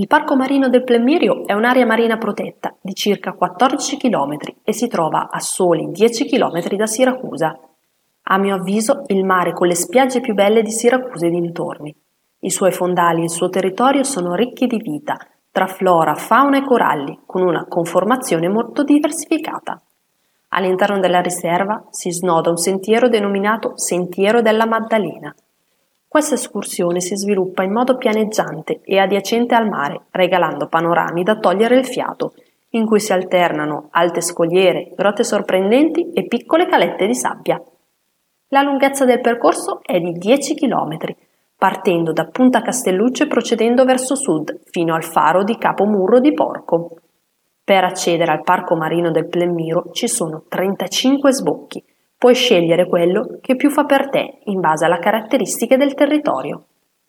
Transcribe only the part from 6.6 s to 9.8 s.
da Siracusa. A mio avviso il mare con le